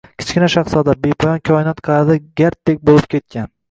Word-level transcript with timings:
Kichkina 0.21 0.47
shahzoda, 0.53 0.95
bepoyon 1.03 1.45
koinot 1.51 1.85
qa’rida 1.91 2.19
garddek 2.43 2.85
bo‘lib 2.91 3.11
ketgan 3.17 3.59